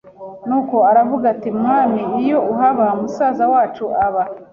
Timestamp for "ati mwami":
1.33-2.01